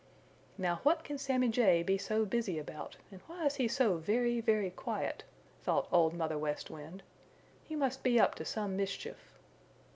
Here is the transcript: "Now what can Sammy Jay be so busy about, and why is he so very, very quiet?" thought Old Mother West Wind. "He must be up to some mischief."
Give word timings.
"Now 0.57 0.77
what 0.81 1.03
can 1.03 1.19
Sammy 1.19 1.49
Jay 1.49 1.83
be 1.83 1.95
so 1.95 2.25
busy 2.25 2.57
about, 2.57 2.97
and 3.11 3.21
why 3.27 3.45
is 3.45 3.57
he 3.57 3.67
so 3.67 3.97
very, 3.97 4.41
very 4.41 4.71
quiet?" 4.71 5.23
thought 5.61 5.87
Old 5.91 6.15
Mother 6.15 6.39
West 6.39 6.71
Wind. 6.71 7.03
"He 7.63 7.75
must 7.75 8.01
be 8.01 8.19
up 8.19 8.33
to 8.41 8.43
some 8.45 8.75
mischief." 8.75 9.35